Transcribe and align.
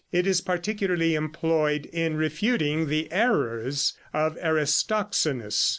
It 0.11 0.25
is 0.25 0.41
particularly 0.41 1.13
employed 1.13 1.85
in 1.93 2.15
refuting 2.15 2.87
the 2.87 3.11
errors 3.11 3.93
of 4.13 4.35
Aristoxenus. 4.39 5.69